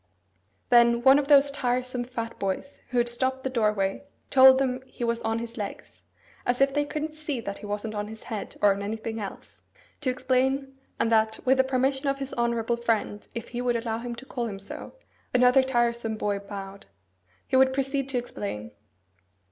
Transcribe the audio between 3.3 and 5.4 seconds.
the doorway told them he was on